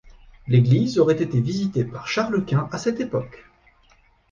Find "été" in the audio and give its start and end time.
1.21-1.39